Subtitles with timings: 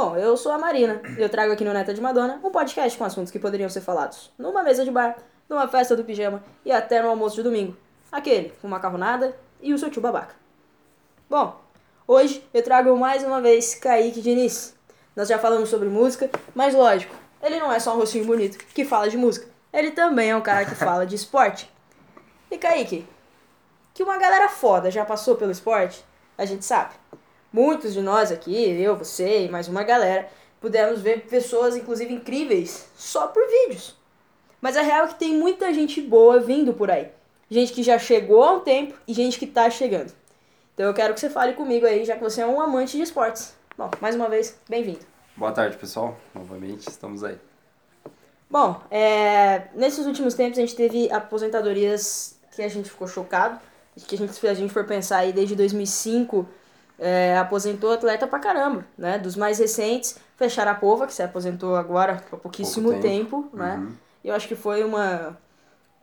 [0.00, 2.96] Bom, eu sou a Marina e eu trago aqui no Neta de Madonna um podcast
[2.96, 5.16] com assuntos que poderiam ser falados numa mesa de bar,
[5.48, 7.76] numa festa do pijama e até no almoço de domingo.
[8.12, 10.36] Aquele com macarronada e o seu tio babaca.
[11.28, 11.60] Bom,
[12.06, 14.72] hoje eu trago mais uma vez Kaique Diniz.
[15.16, 18.84] Nós já falamos sobre música, mas lógico, ele não é só um rostinho bonito que
[18.84, 19.48] fala de música.
[19.72, 21.68] Ele também é um cara que fala de esporte.
[22.52, 23.04] E Kaique,
[23.92, 26.04] que uma galera foda já passou pelo esporte,
[26.38, 26.94] a gente sabe.
[27.50, 30.28] Muitos de nós aqui, eu, você e mais uma galera,
[30.60, 33.96] pudemos ver pessoas, inclusive incríveis, só por vídeos.
[34.60, 37.08] Mas a real é que tem muita gente boa vindo por aí.
[37.50, 40.12] Gente que já chegou há um tempo e gente que tá chegando.
[40.74, 43.02] Então eu quero que você fale comigo aí, já que você é um amante de
[43.02, 43.56] esportes.
[43.78, 45.00] Bom, mais uma vez, bem-vindo.
[45.34, 46.18] Boa tarde, pessoal.
[46.34, 47.38] Novamente, estamos aí.
[48.50, 53.58] Bom, é, nesses últimos tempos a gente teve aposentadorias que a gente ficou chocado.
[54.06, 56.46] Que a gente, se a gente for pensar aí, desde 2005
[56.98, 59.18] é, aposentou atleta pra caramba, né?
[59.18, 63.42] Dos mais recentes, foi Sharapova, que se aposentou agora há pouquíssimo Pouco tempo.
[63.42, 63.76] tempo, né?
[63.76, 63.92] Uhum.
[64.24, 65.38] Eu acho que foi uma,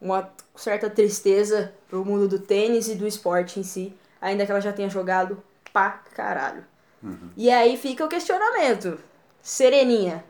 [0.01, 4.61] uma certa tristeza pro mundo do tênis e do esporte em si, ainda que ela
[4.61, 5.37] já tenha jogado
[5.73, 6.63] pra caralho.
[7.03, 7.29] Uhum.
[7.35, 8.97] E aí fica o questionamento.
[9.41, 10.23] Sereninha,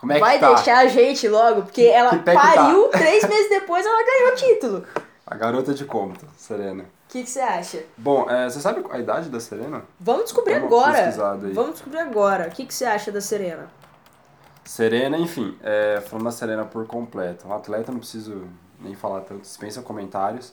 [0.00, 0.54] Como é que vai tá?
[0.54, 1.62] deixar a gente logo?
[1.62, 2.98] Porque ela que pariu, tá?
[2.98, 4.84] três meses depois ela ganhou o título.
[5.26, 6.84] A garota de cômodo, Serena.
[7.08, 7.84] O que você acha?
[7.96, 9.82] Bom, é, você sabe a idade da Serena?
[9.98, 11.10] Vamos descobrir agora.
[11.54, 12.48] Vamos descobrir agora.
[12.48, 13.70] O que você acha da Serena?
[14.62, 17.48] Serena, enfim, é, falando da Serena por completo.
[17.48, 18.46] Um atleta, não preciso
[18.78, 20.52] nem falar tanto, dispensa comentários.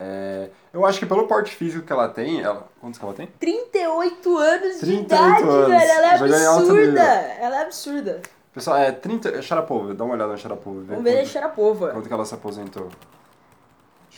[0.00, 3.28] É, eu acho que pelo porte físico que ela tem, ela, quantos que ela tem?
[3.38, 5.68] 38 anos de 38 idade, anos.
[5.68, 5.90] velho.
[5.92, 7.02] Ela é absurda.
[7.02, 8.22] Ela é absurda.
[8.52, 9.28] Pessoal, é 30.
[9.28, 10.80] é Sharapova, dá uma olhada na Sharapova.
[10.88, 11.90] Vamos ver a Sharapova.
[11.92, 12.88] quanto que ela se aposentou.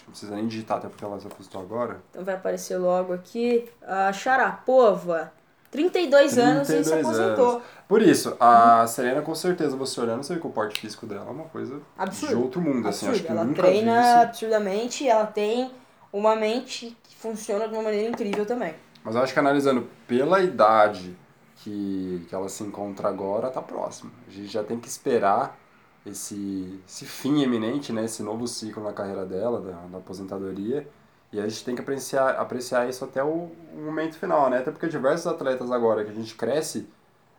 [0.07, 2.01] Não precisa nem digitar, até porque ela se aposentou agora.
[2.11, 5.33] Então vai aparecer logo aqui a Sharapova.
[5.71, 7.51] 32 anos e se 32 aposentou.
[7.51, 7.63] anos.
[7.89, 11.27] Por isso, a Serena, com certeza, você olhando, você vê que o porte físico dela
[11.29, 12.35] é uma coisa Absurdo.
[12.35, 13.09] de outro mundo, assim.
[13.09, 15.71] Acho que Ela nunca treina absurdamente ela tem
[16.13, 18.75] uma mente que funciona de uma maneira incrível também.
[19.05, 21.17] Mas eu acho que analisando pela idade
[21.57, 24.11] que, que ela se encontra agora, tá próximo.
[24.27, 25.59] A gente já tem que esperar
[26.07, 28.05] esse, esse fim eminente, né?
[28.05, 30.87] Esse novo ciclo na carreira dela, da, da aposentadoria.
[31.33, 34.59] E a gente tem que apreciar, apreciar isso até o, o momento final, né?
[34.59, 36.89] Até porque diversos atletas agora que a gente cresce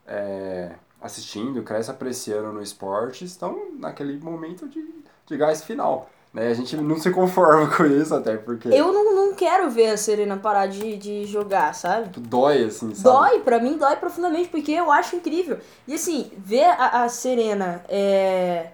[0.05, 4.83] é, assistindo, cresce apreciando no esporte, estão naquele momento de,
[5.25, 6.09] de gás final.
[6.37, 6.49] Né?
[6.49, 9.97] A gente não se conforma com isso, até porque Eu não, não quero ver a
[9.97, 12.09] Serena parar de, de jogar, sabe?
[12.19, 13.03] dói, assim, sabe?
[13.17, 15.59] Dói, pra mim dói profundamente, porque eu acho incrível.
[15.87, 18.67] E assim, ver a, a Serena, é,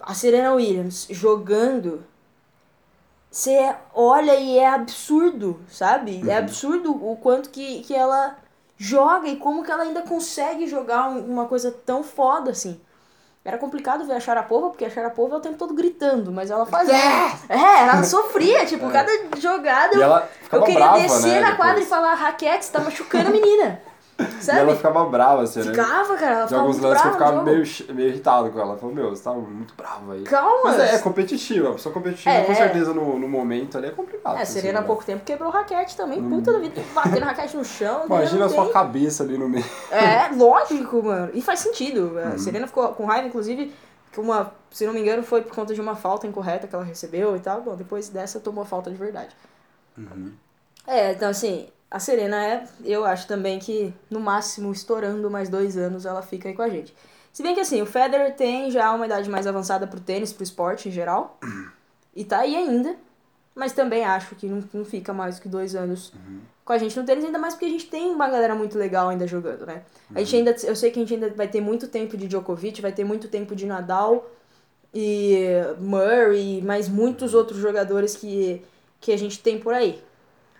[0.00, 2.04] a Serena Williams jogando,
[3.30, 6.20] você olha e é absurdo, sabe?
[6.28, 6.38] É Uhum.
[6.38, 8.36] absurdo o quanto que, que ela
[8.78, 12.78] joga e como que ela ainda consegue jogar um- uma coisa tão foda assim.
[13.46, 16.66] Era complicado ver a Sharapova, porque a Sharapova é o tempo todo gritando, mas ela
[16.66, 16.94] fazia.
[17.48, 18.92] É, ela sofria, tipo, É.
[18.92, 21.88] cada jogada E eu eu queria brava, descer né, na quadra e depois.
[21.88, 23.80] falar, Raquete, você tá machucando a menina.
[24.18, 24.60] E Sabe?
[24.60, 25.66] ela ficava brava, assim, né?
[25.66, 28.70] Ficava, cara, ela ficava alguns lances que eu ficava meio, meio irritado com ela.
[28.70, 30.22] Ela falou, meu, você tá muito brava aí.
[30.22, 30.60] Calma.
[30.64, 32.44] Mas é, é competitiva, a pessoa competitiva, É.
[32.44, 34.38] com certeza, no, no momento ali é complicado.
[34.38, 34.86] É, assim, Serena há né?
[34.86, 38.06] pouco tempo quebrou raquete também, puta da vida, batendo raquete no chão.
[38.06, 39.66] Imagina não a sua tem- cabeça ali no meio.
[39.90, 41.30] É, lógico, mano.
[41.34, 42.12] E faz sentido.
[42.14, 42.34] Uhum.
[42.34, 43.74] A Serena ficou com raiva, inclusive,
[44.12, 46.84] que uma, se não me engano, foi por conta de uma falta incorreta que ela
[46.84, 47.60] recebeu e tal.
[47.60, 49.36] Bom, depois dessa tomou falta de verdade.
[49.98, 50.32] Uhum.
[50.86, 55.76] É, então assim, a Serena é, eu acho também que no máximo estourando mais dois
[55.76, 56.94] anos ela fica aí com a gente.
[57.32, 60.42] Se bem que assim, o Federer tem já uma idade mais avançada pro tênis, pro
[60.42, 61.38] esporte em geral.
[62.14, 62.96] E tá aí ainda.
[63.54, 66.12] Mas também acho que não, não fica mais que dois anos
[66.64, 69.08] com a gente no tênis, ainda mais porque a gente tem uma galera muito legal
[69.08, 69.82] ainda jogando, né?
[70.14, 72.82] A gente ainda, eu sei que a gente ainda vai ter muito tempo de Djokovic,
[72.82, 74.28] vai ter muito tempo de Nadal
[74.92, 75.46] e
[75.78, 78.62] Murray, mas muitos outros jogadores que,
[79.00, 80.02] que a gente tem por aí.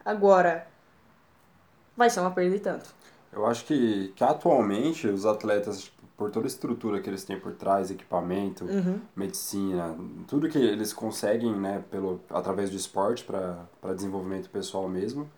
[0.05, 0.67] Agora,
[1.97, 2.95] vai ser uma perda e tanto.
[3.33, 7.39] Eu acho que, que atualmente os atletas, tipo, por toda a estrutura que eles têm
[7.39, 9.01] por trás, equipamento, Uhum.
[9.15, 9.95] medicina,
[10.27, 15.29] tudo que eles conseguem, né, pelo, através do esporte para desenvolvimento pessoal mesmo,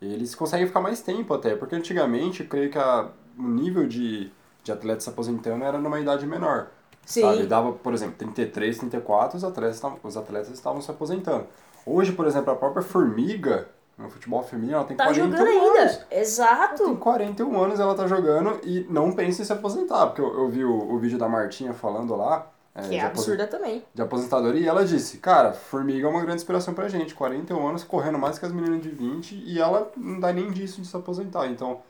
[0.00, 3.08] eles conseguem ficar mais tempo até, porque antigamente eu creio que a,
[3.38, 4.30] o nível de,
[4.62, 6.66] de atletas se aposentando era numa idade menor.
[7.06, 7.22] Sim.
[7.22, 7.46] Sabe?
[7.46, 11.46] Dava, por exemplo, 33, 34, os atletas, os atletas estavam se aposentando.
[11.86, 13.68] Hoje, por exemplo, a própria Formiga,
[13.98, 15.80] no futebol feminino, ela tem Tá 41 jogando ainda.
[15.80, 15.92] anos.
[15.94, 16.96] Ela tem Exato.
[16.96, 20.64] 41 anos ela tá jogando e não pensa em se aposentar, porque eu, eu vi
[20.64, 22.46] o, o vídeo da Martinha falando lá.
[22.74, 23.82] é, Que é absurda também.
[23.94, 27.84] de aposentadoria e ela disse, cara, Formiga é uma grande inspiração pra gente, 41 anos
[27.84, 30.94] correndo mais que as meninas de 20 e ela não dá nem disso de se
[30.96, 31.80] aposentar, então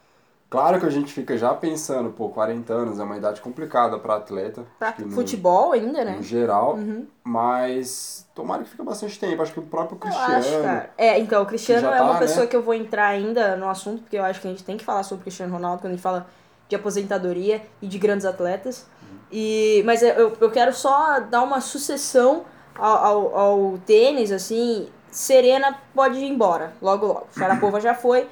[0.48, 4.14] Claro que a gente fica já pensando, pô, 40 anos é uma idade complicada para
[4.16, 4.64] atleta.
[4.78, 6.12] Pra no- futebol ainda, né?
[6.16, 7.06] No geral, Uhum.
[7.24, 9.42] mas tomara que fique bastante tempo.
[9.42, 10.36] Acho que o próprio Eu Cristiano.
[10.36, 10.90] acho, cara.
[10.96, 12.46] É, então, o Cristiano é uma tá, pessoa né?
[12.46, 14.84] que eu vou entrar ainda no assunto, porque eu acho que a gente tem que
[14.84, 16.26] falar sobre o Cristiano Ronaldo quando a gente fala
[16.68, 18.86] de aposentadoria e de grandes atletas.
[19.32, 22.44] E, mas eu, eu quero só dar uma sucessão
[22.76, 24.88] ao, ao, ao tênis, assim.
[25.10, 27.26] Serena pode ir embora, logo logo.
[27.36, 28.28] Sharapova já foi,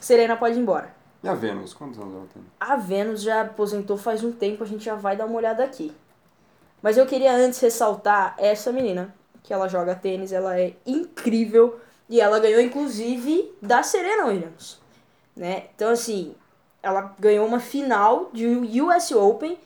[0.00, 0.93] Serena pode ir embora.
[1.24, 1.72] E a Vênus?
[1.72, 2.42] Quantos anos ela tem?
[2.60, 5.90] A Vênus já aposentou faz um tempo, a gente já vai dar uma olhada aqui.
[6.82, 11.80] Mas eu queria antes ressaltar essa menina, que ela joga tênis, ela é incrível
[12.10, 14.78] e ela ganhou inclusive da Serena Williams,
[15.34, 15.68] né?
[15.74, 16.34] Então assim,
[16.82, 18.46] ela ganhou uma final de
[18.82, 19.58] US Open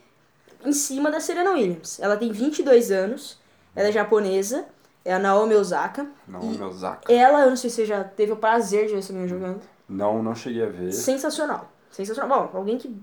[0.65, 1.99] em cima da Serena Williams.
[1.99, 3.37] Ela tem 22 anos,
[3.75, 4.65] ela é japonesa,
[5.05, 6.07] é a Naomi Osaka.
[6.29, 7.13] Não, meu Zaka.
[7.13, 9.61] Ela, eu não sei se você já teve o prazer de ver essa menina jogando.
[9.89, 10.93] Não, não cheguei a ver.
[10.93, 11.71] Sensacional.
[11.91, 12.49] Sensacional.
[12.51, 12.95] Bom, alguém que.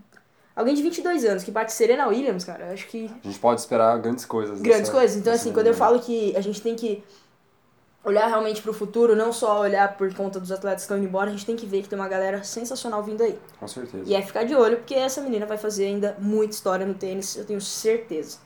[0.55, 3.11] Alguém de 22 anos que bate Serena Williams, cara, acho que.
[3.23, 4.61] A gente pode esperar grandes coisas.
[4.61, 5.17] Grandes dessa- coisas.
[5.17, 7.03] Então, assim, quando eu falo que a gente tem que
[8.05, 11.27] olhar realmente pro futuro, não só olhar por conta dos atletas que estão indo embora,
[11.29, 13.37] a gente tem que ver que tem uma galera sensacional vindo aí.
[13.59, 14.03] Com certeza.
[14.05, 17.35] E é ficar de olho, porque essa menina vai fazer ainda muita história no tênis,
[17.35, 18.37] eu tenho certeza.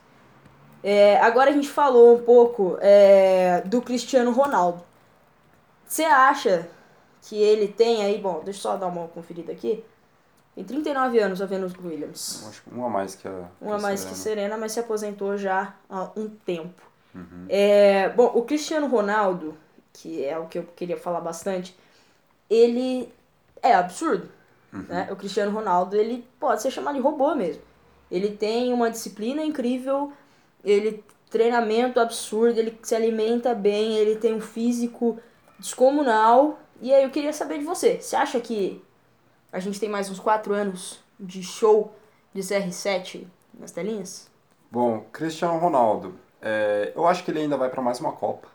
[0.81, 4.81] É, agora a gente falou um pouco é, do Cristiano Ronaldo.
[5.85, 6.67] Você acha
[7.29, 9.83] que ele tem aí, bom, deixa eu só dar uma conferida aqui.
[10.55, 12.43] Tem 39 anos a Venus Williams.
[12.49, 13.47] Acho que um a mais que a.
[13.61, 14.41] Uma a mais que Serena.
[14.41, 16.81] Serena, mas se aposentou já há um tempo.
[17.13, 17.45] Uhum.
[17.47, 19.55] É, bom, o Cristiano Ronaldo,
[19.93, 21.77] que é o que eu queria falar bastante,
[22.49, 23.13] ele
[23.61, 24.27] é absurdo.
[24.73, 24.85] Uhum.
[24.89, 25.07] Né?
[25.11, 27.61] O Cristiano Ronaldo, ele pode ser chamado de robô mesmo.
[28.09, 30.11] Ele tem uma disciplina incrível,
[30.63, 35.19] ele treinamento absurdo, ele se alimenta bem, ele tem um físico
[35.59, 36.59] descomunal.
[36.81, 37.99] E aí eu queria saber de você.
[38.01, 38.81] Você acha que
[39.51, 41.93] a gente tem mais uns 4 anos de show
[42.33, 43.25] de CR7
[43.59, 44.29] nas telinhas?
[44.71, 46.13] Bom, Cristiano Ronaldo.
[46.41, 48.47] é, eu acho que ele ainda vai para mais uma Copa.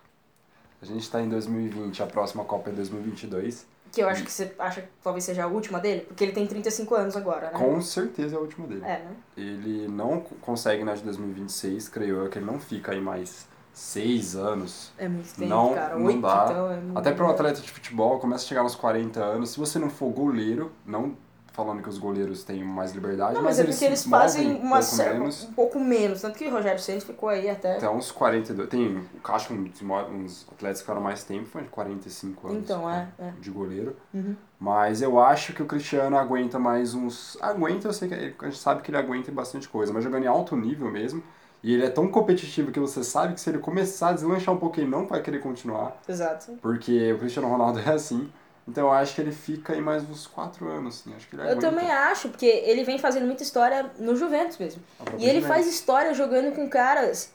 [0.80, 3.66] A gente está em 2020, a próxima Copa é 2022.
[3.92, 6.46] Que eu acho que você acha que talvez seja a última dele, porque ele tem
[6.46, 7.58] 35 anos agora, né?
[7.58, 8.82] Com certeza é a última dele.
[8.84, 9.16] É, né?
[9.36, 13.46] Ele não co- consegue na de 2026, creio eu, que ele não fica aí mais
[13.74, 14.92] seis anos.
[14.96, 15.96] É muito tempo, Não- cara.
[15.98, 16.46] não Oito, dá.
[16.48, 19.50] então, é muito Até para um atleta de futebol, começa a chegar nos 40 anos.
[19.50, 21.16] Se você não for goleiro, não
[21.52, 24.58] falando que os goleiros têm mais liberdade, Não, mas, mas, é porque eles fazem um
[24.58, 25.44] uma pouco cer- menos.
[25.44, 26.20] um pouco menos.
[26.20, 27.76] Tanto que o Rogério Ceni ficou aí até.
[27.76, 28.68] Até uns 42.
[28.68, 32.58] Tem, acho que um mo- uns atletas que ficaram mais tempo foi de 45 anos.
[32.60, 33.30] Então, é, é.
[33.40, 33.96] De goleiro.
[34.12, 34.34] Uhum.
[34.58, 37.38] Mas eu acho que o Cristiano aguenta mais uns.
[37.40, 40.24] Aguenta, eu sei que ele- a gente sabe que ele aguenta bastante coisa, mas jogando
[40.24, 41.22] em alto nível mesmo.
[41.64, 44.58] E ele é tão competitivo que você sabe que se ele começar a deslanchar um
[44.58, 45.96] pouco, ele não vai querer continuar.
[46.06, 46.52] Exato.
[46.60, 48.30] Porque o Cristiano Ronaldo é assim.
[48.68, 51.14] Então eu acho que ele fica aí mais uns 4 anos, assim.
[51.16, 51.70] Acho que ele Eu aguenta.
[51.70, 54.82] também acho, porque ele vem fazendo muita história no Juventus mesmo.
[55.18, 55.48] E ele Juventus.
[55.48, 57.32] faz história jogando com caras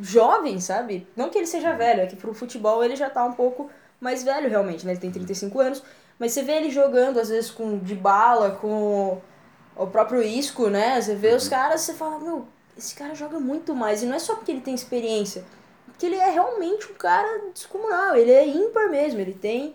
[0.00, 1.06] jovens, sabe?
[1.16, 3.70] Não que ele seja velho, é que pro futebol ele já tá um pouco
[4.00, 4.92] mais velho realmente, né?
[4.92, 5.82] Ele tem 35 anos.
[6.18, 9.20] Mas você vê ele jogando, às vezes, com de bala, com
[9.76, 11.00] o próprio Isco, né?
[11.00, 12.46] Você vê os caras, você fala, meu,
[12.80, 14.02] esse cara joga muito mais.
[14.02, 15.44] E não é só porque ele tem experiência,
[15.86, 19.74] porque ele é realmente um cara descomunal, ele é ímpar mesmo, ele tem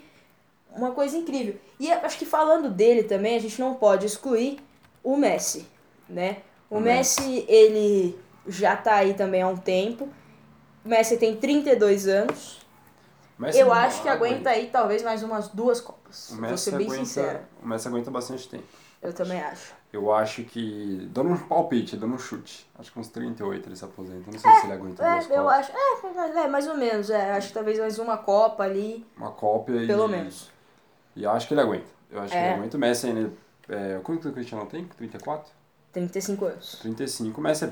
[0.76, 1.56] uma coisa incrível.
[1.80, 4.60] E acho que falando dele também, a gente não pode excluir
[5.04, 5.68] o Messi,
[6.10, 6.38] né?
[6.70, 10.10] O O Messi, ele já tá aí também há um tempo.
[10.84, 12.60] O Messi tem 32 anos.
[13.38, 16.30] Messi eu acho que aguenta aí talvez mais umas duas Copas.
[16.32, 17.50] O Vou Messi, ser bem aguenta, sincera.
[17.62, 18.64] o Messi aguenta bastante tempo.
[19.02, 19.74] Eu também acho.
[19.96, 23.86] Eu acho que, dando um palpite, dando um chute, acho que uns 38 ele se
[23.86, 24.30] aposenta.
[24.30, 25.60] Não sei se ele aguenta duas É, eu Copas.
[25.60, 25.72] acho.
[25.74, 27.10] É, é, mais ou menos.
[27.10, 29.88] É, acho que talvez mais uma Copa ali, Uma cópia e...
[29.88, 30.52] pelo menos.
[31.16, 31.86] E acho que ele aguenta.
[32.12, 32.44] Eu acho que É.
[32.52, 32.76] ele aguenta.
[32.76, 33.32] O Messi ainda...
[33.70, 34.84] É, quanto que o Cristiano tem?
[34.86, 35.50] 34?
[35.94, 36.80] 35 anos.
[36.82, 37.40] 35.
[37.40, 37.72] O Messi é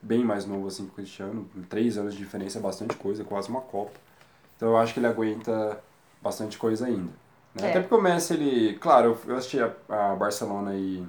[0.00, 1.50] bem mais novo assim que o Cristiano.
[1.68, 3.92] Três anos de diferença é bastante coisa, quase uma Copa.
[4.56, 5.78] Então eu acho que ele aguenta
[6.22, 7.10] bastante coisa ainda.
[7.54, 7.66] né?
[7.66, 7.70] É.
[7.70, 8.78] Até porque o Messi, ele...
[8.78, 11.06] Claro, eu- eu assisti a, a Barcelona e...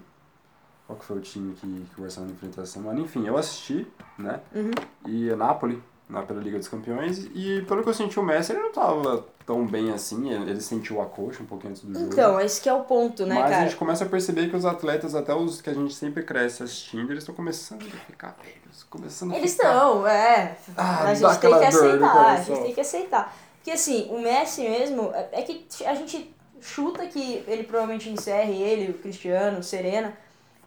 [0.85, 2.99] Qual que foi o time que, que o Barcelona enfrentou essa semana?
[2.99, 3.87] Enfim, eu assisti,
[4.17, 4.39] né?
[4.53, 4.71] Uhum.
[5.07, 7.27] E a Napoli, na pela Liga dos Campeões.
[7.33, 10.31] E pelo que eu senti, o Messi ele não tava tão bem assim.
[10.31, 12.05] Ele sentiu a coxa um pouquinho antes do jogo.
[12.11, 13.63] Então, esse que é o ponto, né, Mas a cara?
[13.63, 17.11] gente começa a perceber que os atletas, até os que a gente sempre cresce assistindo,
[17.11, 18.83] eles estão começando a ficar velhos.
[18.89, 19.73] Começando a Eles ficar...
[19.73, 20.57] estão, é.
[20.75, 23.37] Ah, a gente tem que aceitar, a gente tem que aceitar.
[23.55, 28.53] Porque assim, o Messi mesmo, é é que a gente chuta que ele provavelmente encerre,
[28.61, 30.13] ele, o Cristiano, o Serena,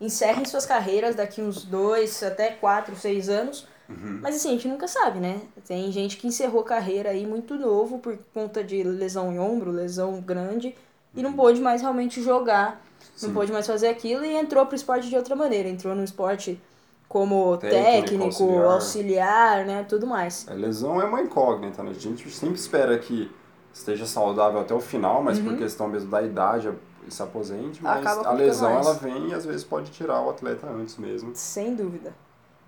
[0.01, 3.67] encerrem suas carreiras daqui uns dois, até quatro, seis anos.
[3.89, 4.19] Uhum.
[4.21, 5.41] Mas assim, a gente nunca sabe, né?
[5.67, 10.21] Tem gente que encerrou carreira aí muito novo por conta de lesão em ombro, lesão
[10.21, 10.75] grande,
[11.15, 11.23] e Uhum.
[11.23, 12.85] não pôde mais realmente jogar.
[13.23, 13.33] não Sim.
[13.35, 15.69] pôde mais fazer aquilo e entrou pro esporte de outra maneira.
[15.69, 16.61] Entrou no esporte
[17.09, 18.65] como Técnico, técnico, auxiliar.
[18.73, 19.87] auxiliar, né?
[19.89, 20.47] Tudo mais.
[20.49, 21.93] A lesão é uma incógnita, né?
[21.93, 23.31] A gente sempre espera que
[23.73, 26.73] esteja saudável até o final, mas por questão mesmo da idade e
[27.11, 27.99] se aposente, mas.
[27.99, 28.87] Acaba a lesão mais.
[28.87, 31.33] ela vem e às vezes pode tirar o atleta antes mesmo.
[31.35, 32.15] Sem dúvida.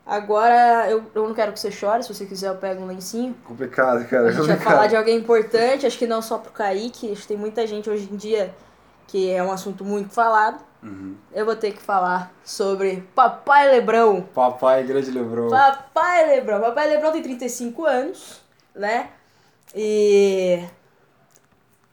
[0.07, 3.35] Agora, eu, eu não quero que você chore, se você quiser eu pego um lencinho.
[3.45, 4.33] Complicado, A cara.
[4.33, 7.37] gente vai falar de alguém importante, acho que não só pro Kaique, acho que tem
[7.37, 8.54] muita gente hoje em dia
[9.07, 10.62] que é um assunto muito falado.
[10.83, 11.16] Uhum.
[11.33, 14.23] Eu vou ter que falar sobre Papai Lebrão.
[14.35, 15.49] Papai, grande Lebron.
[15.50, 16.61] Papai Lebrão.
[16.61, 18.40] Papai Lebrão tem 35 anos,
[18.75, 19.11] né?
[19.75, 20.62] E.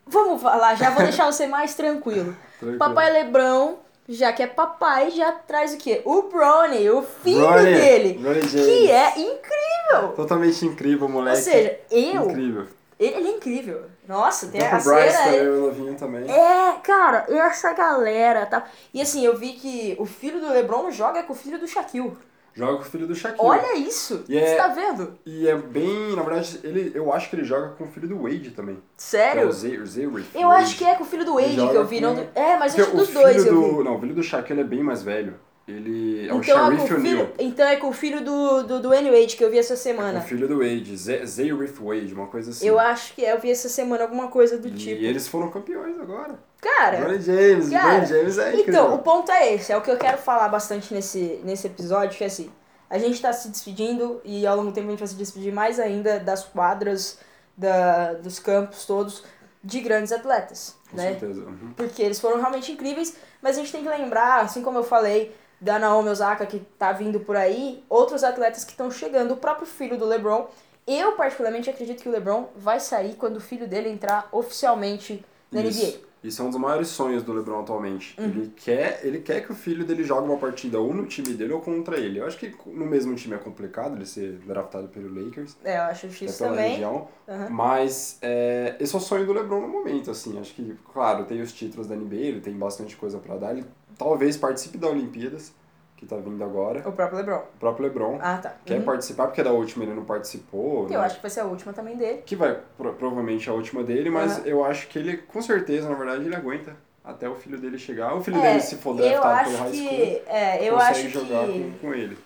[0.05, 2.35] Vamos falar, já vou deixar você mais tranquilo.
[2.59, 2.79] Tranquilo.
[2.79, 6.01] Papai Lebrão, já que é papai, já traz o quê?
[6.05, 8.19] O Brony, o filho Bronny, dele.
[8.21, 8.51] James.
[8.51, 10.09] Que é incrível!
[10.15, 11.38] Totalmente incrível, Ou moleque.
[11.41, 12.24] seja, eu.
[12.29, 12.67] Incrível.
[13.00, 13.81] Ele, ele é incrível.
[14.07, 15.24] Nossa, tem a o Bryce cena.
[15.25, 16.31] também, o novinho também.
[16.31, 18.63] É, cara, essa galera, tá?
[18.93, 22.15] E assim, eu vi que o filho do LeBron joga com o filho do Shaquille.
[22.57, 23.45] Joga com o filho do Shaquille.
[23.50, 24.24] Olha isso!
[24.29, 25.19] E é- Você tá vendo?
[25.25, 28.21] E é bem, na verdade, ele, eu acho que ele joga com o filho do
[28.24, 28.75] Wade também.
[28.75, 29.47] Que é Sério?
[29.50, 30.63] o Zay, o Zay Riff Eu Wade.
[30.63, 31.97] acho que é com o filho do Wade que eu vi.
[31.97, 32.15] com- Não...
[32.15, 33.74] do- É, mas acho que dos dois eu vi.
[33.75, 35.33] do, Não, o filho do Shaquille é bem mais velho.
[35.67, 37.27] Ele é o Então é, Sharif com o O'Neal.
[37.39, 39.10] então é com o filho do, do, do N.
[39.10, 40.22] Wade que eu vi essa O semana.
[40.22, 42.67] filho do Wade, Zay Zay Riff Wade, uma coisa assim.
[42.67, 45.03] Eu acho que é, eu vi essa semana alguma coisa do E tipo.
[45.03, 46.38] eles foram campeões agora.
[46.62, 48.74] Cara, Bronny James, cara, Bronny James é incrível.
[48.74, 52.15] Então, o ponto é esse, é o que eu quero falar bastante nesse, nesse episódio,
[52.17, 52.51] que é assim,
[52.89, 55.51] a gente tá se despedindo e ao longo do tempo a gente vai se despedir
[55.51, 57.17] mais ainda das quadras,
[57.57, 59.24] da, dos campos todos,
[59.63, 61.10] de grandes atletas, Com né?
[61.10, 61.41] certeza.
[61.41, 61.74] Uhum.
[61.75, 65.36] Porque eles foram realmente incríveis, mas a gente tem que lembrar, assim como eu falei,
[65.59, 69.65] da Naomi Osaka que tá vindo por aí, outros atletas que estão chegando, o próprio
[69.67, 70.47] filho do LeBron.
[70.88, 75.62] Eu, particularmente, acredito que o LeBron vai sair quando o filho dele entrar oficialmente na
[75.62, 75.69] NBA.
[75.69, 76.05] Isso.
[76.24, 78.15] Isso é um dos maiores sonhos do LeBron atualmente.
[78.19, 81.53] Ele, quer, ele quer que o filho dele jogue uma partida ou no time dele
[81.53, 82.17] ou contra ele.
[82.19, 85.83] Eu acho que no mesmo time é complicado ele ser draftado pelo Lakers, É, eu
[85.83, 86.71] acho isso pela também.
[86.71, 87.07] região.
[87.29, 87.50] Aham.
[87.51, 90.39] Mas é, esse é o sonho do LeBron no momento, assim.
[90.39, 93.51] Acho que, claro, tem os títulos da NBA, ele tem bastante coisa pra dar.
[93.51, 93.65] Ele
[93.98, 95.54] talvez participe da Olimpíadas,
[95.98, 96.88] que tá vindo agora.
[96.88, 97.38] O próprio LeBron.
[97.56, 98.56] O próprio LeBron Ah, tá.
[98.66, 98.86] quer Uhum.
[98.86, 100.84] participar, porque da última ele não participou.
[100.84, 101.06] Eu né?
[101.06, 102.22] acho que vai ser a última também dele.
[102.25, 104.46] Que vai pro- provavelmente a última dele, mas Aham.
[104.48, 108.14] eu acho que ele, com certeza, na verdade, ele aguenta até o filho dele chegar.
[108.16, 110.22] O filho É, dele, se for draftado pelo high school, que.
[110.28, 112.18] É, eu consegue acho jogar que, com, com ele.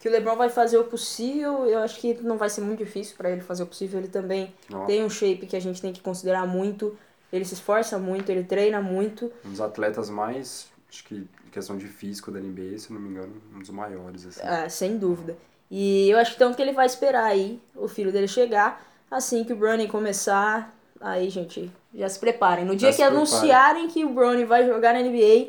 [0.00, 1.66] que o LeBron vai fazer o possível.
[1.66, 3.98] Eu acho que não vai ser muito difícil pra ele fazer o possível.
[4.00, 6.96] Ele também Ó, tem um shape que a gente tem que considerar muito.
[7.30, 9.30] Ele se esforça muito, ele treina muito.
[9.44, 13.10] Um dos atletas mais, acho que em questão de físico da NBA, se não me
[13.10, 14.40] engano, um dos maiores, assim.
[14.42, 15.36] Ah, sem dúvida.
[15.70, 18.82] E eu acho então que ele vai esperar aí o filho dele chegar.
[19.10, 22.64] Assim que o Brownie começar, aí, gente, já se preparem.
[22.64, 25.48] No dia se que anunciarem que o Brownie vai jogar na NBA,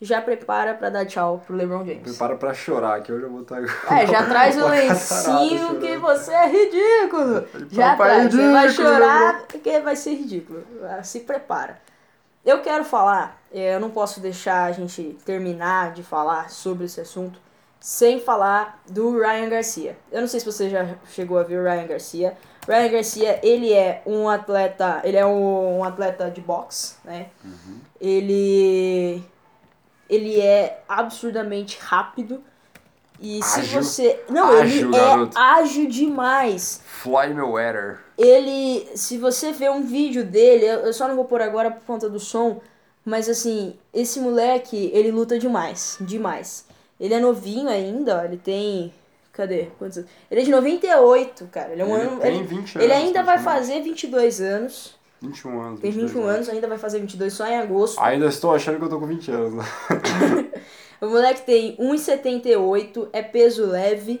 [0.00, 2.02] já prepara pra dar tchau pro LeBron James.
[2.02, 3.60] Prepara pra chorar, que hoje eu vou estar...
[3.90, 7.44] É, já traz o lencinho que você é ridículo.
[7.70, 10.64] Já Papai traz, você vai ridículo, chorar porque vai ser ridículo.
[10.84, 11.80] Ah, Se prepara.
[12.48, 16.98] Eu quero falar, eh, eu não posso deixar a gente terminar de falar sobre esse
[16.98, 17.38] assunto
[17.78, 19.98] sem falar do Ryan Garcia.
[20.10, 22.38] Eu não sei se você já chegou a ver o Ryan Garcia.
[22.66, 27.26] Ryan Garcia, ele é um atleta, ele é um, um atleta de boxe, né?
[28.00, 29.22] Ele
[30.08, 32.42] ele é absurdamente rápido.
[33.20, 33.82] E se Ágil.
[33.82, 35.38] você, não, Ágil, ele é garoto.
[35.38, 36.80] ágil demais.
[36.86, 37.98] Fly Mayweather.
[38.16, 42.08] Ele, se você ver um vídeo dele, eu só não vou pôr agora por conta
[42.08, 42.60] do som,
[43.04, 46.64] mas assim, esse moleque, ele luta demais, demais.
[47.00, 48.92] Ele é novinho ainda, ó, ele tem,
[49.32, 49.68] cadê?
[49.78, 50.10] Quantos anos?
[50.30, 51.72] Ele é de 98, cara.
[51.72, 54.96] Ele é um Ele ano, tem ele, 20 ele anos, ainda vai fazer 22 anos.
[55.20, 55.80] 21 anos.
[55.80, 58.00] Tem 22 21 anos, ainda vai fazer 22 só em agosto.
[58.00, 59.64] Ainda estou achando que eu tô com 20 anos.
[61.00, 64.20] O moleque tem 1,78, é peso leve,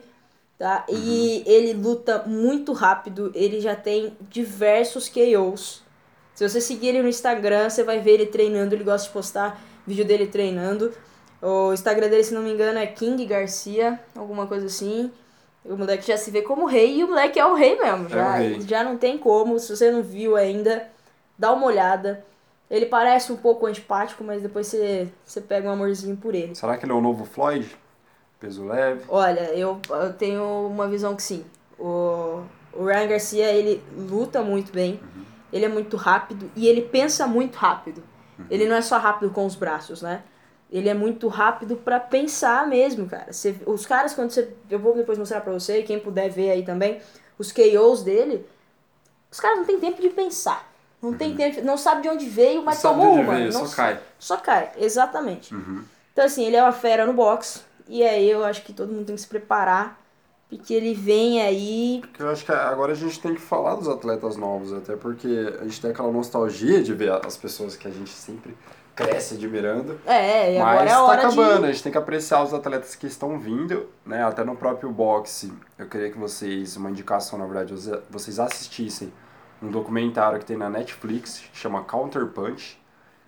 [0.58, 0.84] tá?
[0.88, 5.82] E ele luta muito rápido, ele já tem diversos KOs.
[6.34, 9.60] Se você seguir ele no Instagram, você vai ver ele treinando, ele gosta de postar
[9.84, 10.92] vídeo dele treinando.
[11.42, 15.10] O Instagram dele, se não me engano, é King Garcia, alguma coisa assim.
[15.64, 18.08] O moleque já se vê como rei e o moleque é o rei mesmo.
[18.08, 18.60] Já, o rei.
[18.60, 19.58] já não tem como.
[19.58, 20.88] Se você não viu ainda,
[21.36, 22.24] dá uma olhada.
[22.70, 26.54] Ele parece um pouco antipático, mas depois você, você pega um amorzinho por ele.
[26.54, 27.76] Será que ele é o novo Floyd?
[28.38, 29.04] Peso leve.
[29.08, 31.44] Olha, eu, eu tenho uma visão que sim.
[31.78, 35.00] O, o Ryan Garcia, ele luta muito bem,
[35.52, 38.02] ele é muito rápido e ele pensa muito rápido.
[38.50, 40.22] Ele não é só rápido com os braços, né?
[40.70, 43.32] Ele é muito rápido pra pensar mesmo, cara.
[43.32, 44.52] Você- os caras, quando você.
[44.70, 47.00] Eu vou depois mostrar pra você, quem puder ver aí também,
[47.38, 48.46] os KOs dele,
[49.30, 50.67] os caras não têm tempo de pensar.
[51.00, 53.34] Não tem tempo, não sabe de onde veio, mas Sabe tomou uma.
[53.34, 54.00] veio, não só cai.
[54.18, 55.54] Só cai, exatamente.
[55.54, 55.84] Uhum.
[56.12, 57.60] Então, assim, ele é uma fera no boxe.
[57.86, 59.98] E aí eu acho que todo mundo tem que se preparar.
[60.50, 61.98] Porque ele vem aí.
[62.00, 65.54] Porque eu acho que agora a gente tem que falar dos atletas novos, até porque
[65.60, 68.56] a gente tem aquela nostalgia de ver as pessoas que a gente sempre
[68.96, 70.00] cresce admirando.
[70.06, 71.64] É, e Mas agora é a tá hora acabando, de.
[71.66, 74.24] a gente tem que apreciar os atletas que estão vindo, né?
[74.24, 79.12] Até no próprio boxe, eu queria que vocês, uma indicação na verdade, você- vocês assistissem
[79.62, 82.80] um documentário que tem na Netflix, chama Counter Punch.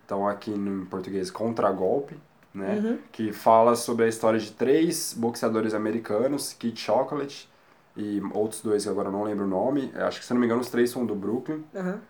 [0.05, 2.17] Então aqui no, em português, Contra-Golpe,
[2.53, 2.81] né?
[2.83, 2.99] Uhum.
[3.13, 7.49] Que fala sobre a história de três boxeadores americanos, Kid Chocolate
[7.97, 9.93] e outros dois que agora eu não lembro o nome.
[9.95, 11.65] Acho que se não me engano os três são do Brooklyn.
[11.75, 12.01] Aham.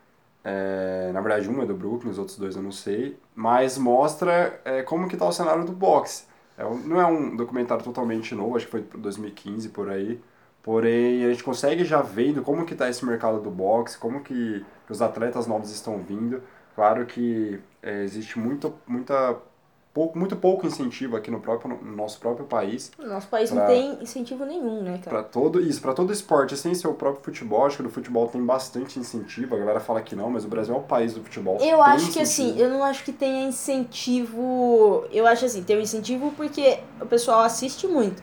[0.43, 3.19] É, na verdade, um é do Brooklyn, os outros dois eu não sei.
[3.35, 6.25] Mas mostra é, como que tá o cenário do boxe.
[6.57, 10.21] É, não é um documentário totalmente novo, acho que foi 2015 por aí.
[10.63, 14.65] Porém, a gente consegue já vendo como que tá esse mercado do boxe, como que,
[14.89, 16.43] os atletas novos estão vindo.
[16.75, 19.37] Claro que é, existe muito, muita,
[19.95, 23.67] pouco, muito pouco incentivo aqui no, próprio, no nosso próprio país nosso país Pra- não
[23.67, 25.11] tem incentivo nenhum, né, cara?
[25.11, 28.27] Pra todo isso, para todo esporte, sem ser o próprio futebol, acho que no futebol
[28.29, 29.55] tem bastante incentivo.
[29.55, 31.59] A galera fala que não, mas o Brasil é o país do futebol.
[31.61, 32.65] Eu acho que assim, incentivo.
[32.65, 35.05] eu não acho que tenha incentivo.
[35.13, 38.23] Eu acho assim, tem um incentivo porque o pessoal assiste muito.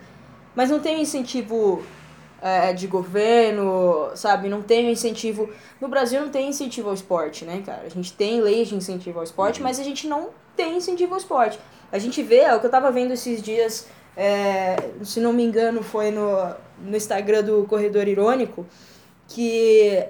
[0.55, 1.83] Mas não tem um incentivo
[2.41, 4.49] é, de governo, sabe?
[4.49, 5.49] Não tem incentivo.
[5.81, 7.83] No Brasil não tem incentivo ao esporte, né, cara?
[7.85, 9.63] A gente tem leis de incentivo ao esporte, Uhum.
[9.63, 11.59] mas a gente não tem incentivo ao esporte.
[11.91, 15.43] A gente vê, é o que eu tava vendo esses dias, é, se não me
[15.43, 16.27] engano, foi no,
[16.79, 18.65] no Instagram do Corredor Irônico,
[19.27, 20.03] que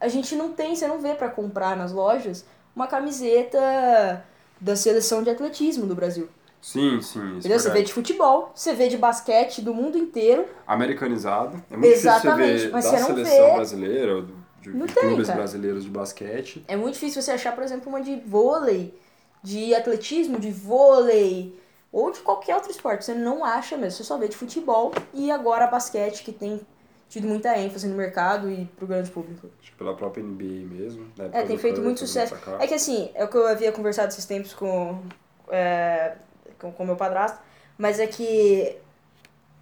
[0.00, 4.24] a gente não tem, você não vê pra comprar nas lojas uma camiseta
[4.60, 6.28] da seleção de atletismo do Brasil.
[6.64, 7.20] Sim, sim.
[7.36, 7.56] Isso Entendeu?
[7.56, 10.48] é Você vê de futebol, você vê de basquete do mundo inteiro.
[10.66, 11.62] Americanizado.
[11.70, 13.54] É muito Exatamente, difícil mas você ver você da não seleção vê.
[13.54, 14.22] brasileira,
[14.62, 15.38] de, de tem, clubes cara.
[15.40, 16.64] brasileiros de basquete.
[16.66, 18.98] É muito difícil você achar, por exemplo, uma de vôlei,
[19.42, 21.54] de atletismo, de vôlei,
[21.92, 23.04] ou de qualquer outro esporte.
[23.04, 26.62] Você não acha mesmo, você só vê de futebol e agora basquete, que tem
[27.10, 29.50] tido muita ênfase no mercado e pro grande público.
[29.60, 31.08] Acho que pela própria NBA mesmo.
[31.18, 32.34] época É, tem feito Curry, muito sucesso.
[32.58, 35.02] É que assim, é o que eu havia conversado esses tempos com
[35.50, 36.14] é,
[36.58, 37.38] com, com meu padrasto,
[37.76, 38.76] mas é que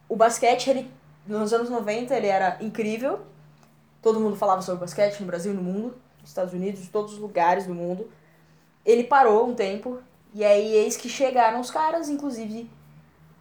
[0.09, 0.91] o basquete, ele,
[1.27, 3.21] nos anos 90, ele era incrível.
[4.03, 7.19] Todo mundo falava sobre basquete no Brasil, no mundo, nos Estados Unidos, em todos os
[7.19, 8.11] lugares do mundo.
[8.85, 10.01] Ele parou um tempo,
[10.35, 12.69] e aí eis que chegaram os caras, inclusive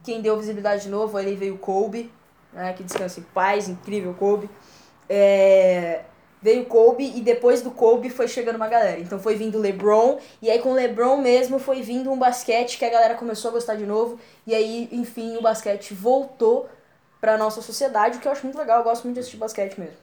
[0.02, 2.10] quem deu visibilidade de novo, aí veio o Kobe,
[2.52, 4.48] né, que descansa em paz, incrível Kobe.
[5.08, 6.04] É,
[6.42, 8.98] veio Kobe e depois do Kobe foi chegando uma galera.
[9.00, 12.76] Então foi vindo o LeBron e aí com o LeBron mesmo foi vindo um basquete
[12.78, 16.68] que a galera começou a gostar de novo e aí enfim o basquete voltou
[17.20, 19.78] pra nossa sociedade, o que eu acho muito legal, eu gosto muito de assistir basquete
[19.78, 19.94] mesmo.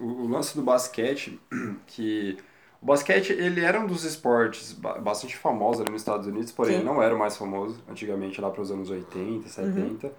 [0.00, 1.38] O, o lance do basquete,
[1.86, 2.36] que
[2.82, 6.78] o basquete ele era um dos esportes ba- bastante famosos ali nos Estados Unidos, porém
[6.80, 6.84] Sim.
[6.84, 10.06] não era o mais famoso antigamente lá para os anos 80, 70.
[10.06, 10.12] Uhum.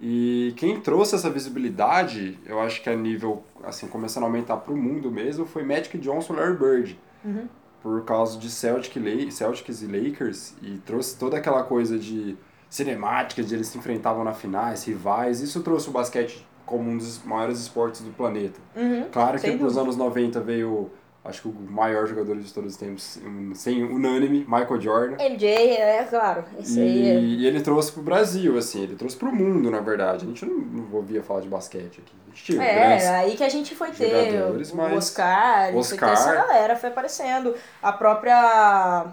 [0.00, 4.72] E quem trouxe essa visibilidade, eu acho que a nível, assim, começando a aumentar para
[4.72, 7.00] o mundo mesmo, foi Magic Johnson e Larry Bird.
[7.24, 7.48] Uhum.
[7.82, 8.96] Por causa de Celtic,
[9.30, 12.36] Celtics e Lakers, e trouxe toda aquela coisa de
[12.68, 15.40] cinemática, de eles se enfrentavam na finais, rivais.
[15.40, 18.60] Isso trouxe o basquete como um dos maiores esportes do planeta.
[18.76, 19.06] Uhum.
[19.10, 20.90] Claro que nos anos 90 veio,
[21.24, 23.18] acho que o maior jogador de todos os tempos,
[23.54, 25.16] sem unânime, Michael Jordan.
[25.22, 27.20] MJ, é claro, esse E, aí é...
[27.20, 30.24] e ele trouxe pro Brasil, assim, ele trouxe pro mundo, na verdade.
[30.24, 32.12] A gente não, não ouvia falar de basquete aqui.
[32.26, 36.08] A gente tinha É, aí que a gente foi ter o mas- Oscar, foi Oscar.
[36.10, 37.54] ter essa galera, foi aparecendo.
[37.82, 39.06] A própria.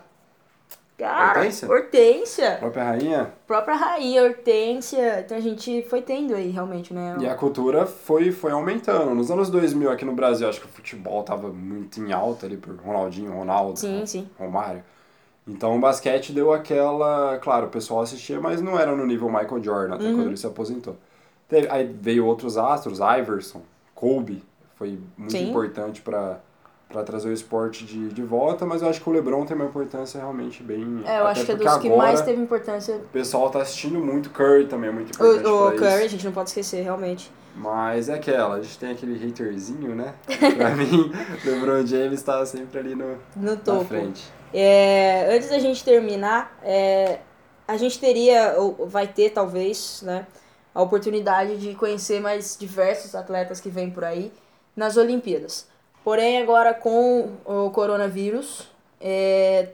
[0.97, 1.69] Cara, Hortência?
[1.69, 2.55] Hortência.
[2.57, 3.33] Própria rainha.
[3.45, 5.19] própria rainha, Hortência.
[5.19, 7.17] Então a gente foi tendo aí, realmente, né?
[7.19, 9.13] E a cultura foi, foi aumentando.
[9.13, 12.55] Nos anos 2000 aqui no Brasil, acho que o futebol tava muito em alta ali
[12.55, 14.29] por Ronaldinho, Ronaldo, Sim, sim.
[14.39, 14.83] Romário.
[15.45, 17.37] Então o basquete deu aquela.
[17.39, 20.15] Claro, o pessoal assistia, mas não era no nível Michael Jordan, até Uhum.
[20.15, 20.95] quando ele se aposentou.
[21.47, 23.61] Teve- aí veio outros astros, Iverson,
[23.93, 24.43] Kobe,
[24.75, 25.49] foi muito Sim.
[25.49, 26.39] importante para
[26.89, 29.65] para trazer o esporte de, de volta, mas eu acho que o LeBron tem uma
[29.65, 31.03] importância realmente bem.
[31.05, 32.95] É, eu acho que é dos que mais teve importância.
[32.95, 36.09] O pessoal tá assistindo muito, Curry também é muito importante O, o Curry, a isso.
[36.09, 37.31] gente não pode esquecer, realmente.
[37.55, 40.13] Mas é aquela, a gente tem aquele haterzinho, né?
[40.57, 41.11] pra mim,
[41.43, 43.85] LeBron James tá sempre ali no, No na topo.
[43.85, 44.23] frente.
[44.53, 47.19] É, antes da gente terminar, é,
[47.67, 50.27] a gente teria, ou vai ter talvez, né,
[50.73, 54.31] a oportunidade de conhecer mais diversos atletas que vêm por aí
[54.75, 55.67] nas Olimpíadas.
[56.05, 58.67] Porém, agora com o coronavírus,
[59.01, 59.69] é,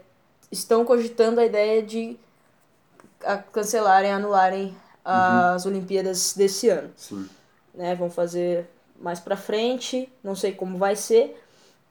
[0.49, 2.17] estão cogitando a ideia de
[3.51, 7.27] cancelarem, anularem as Olimpíadas desse ano Sim.
[7.75, 7.95] né?
[7.95, 8.65] Vão fazer
[8.97, 11.37] mais pra frente, não sei como vai ser.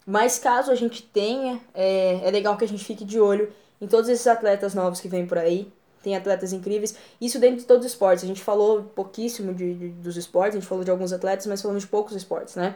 [0.07, 3.87] Mas caso a gente tenha, é, é legal que a gente fique de olho em
[3.87, 5.71] todos esses atletas novos que vêm por aí.
[6.03, 6.97] Tem atletas incríveis.
[7.21, 8.25] Isso dentro de todos os esportes.
[8.25, 11.61] A gente falou pouquíssimo de, de dos esportes, a gente falou de alguns atletas, mas
[11.61, 12.75] falamos de poucos esportes, né?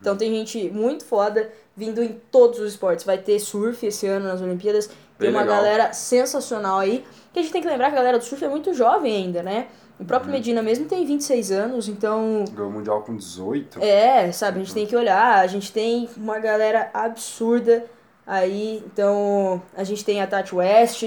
[0.00, 3.04] Então tem gente muito foda vindo em todos os esportes.
[3.04, 4.86] Vai ter surf esse ano nas Olimpíadas.
[4.86, 5.56] Tem Bem uma legal.
[5.56, 7.04] galera sensacional aí.
[7.32, 9.42] Que a gente tem que lembrar que a galera do surf é muito jovem ainda,
[9.42, 9.68] né?
[9.98, 13.82] O próprio Medina mesmo tem 26 anos, então Ganhou o Mundial com 18.
[13.82, 17.82] é, sabe, a gente tem que olhar, a gente tem uma galera absurda
[18.26, 21.02] aí, então a gente tem a Tati West,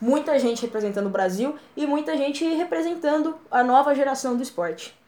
[0.00, 4.98] muita gente representando o Brasil e muita gente representando a nova geração do esporte.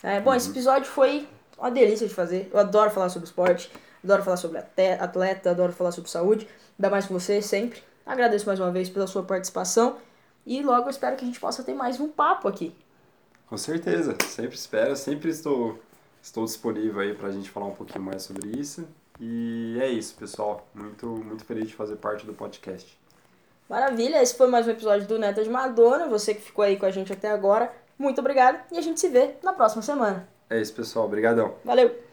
[0.00, 1.26] É, bom, esse episódio foi
[1.58, 3.70] uma delícia de fazer, eu adoro falar sobre esporte,
[4.02, 7.82] adoro falar sobre atleta, adoro falar sobre saúde, ainda mais com você sempre.
[8.06, 9.98] Agradeço mais uma vez pela sua participação
[10.46, 12.74] e logo eu espero que a gente possa ter mais um papo aqui.
[13.48, 15.78] Com certeza, sempre espero, sempre estou,
[16.22, 18.86] estou disponível aí pra gente falar um pouquinho mais sobre isso.
[19.20, 20.66] E é isso, pessoal.
[20.72, 22.96] Muito, muito feliz de fazer parte do podcast.
[23.68, 26.06] Maravilha, esse foi mais um episódio do Neta de Madonna.
[26.08, 29.08] Você que ficou aí com a gente até agora, muito obrigado e a gente se
[29.08, 30.28] vê na próxima semana.
[30.50, 31.06] É isso, pessoal.
[31.06, 31.54] Obrigadão.
[31.64, 32.07] Valeu!